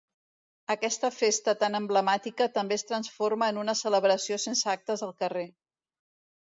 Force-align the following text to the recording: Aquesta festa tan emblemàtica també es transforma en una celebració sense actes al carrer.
Aquesta 0.75 1.11
festa 1.17 1.55
tan 1.65 1.79
emblemàtica 1.81 2.47
també 2.57 2.79
es 2.81 2.87
transforma 2.93 3.51
en 3.55 3.63
una 3.67 3.79
celebració 3.87 4.43
sense 4.49 4.77
actes 4.79 5.07
al 5.11 5.19
carrer. 5.25 5.47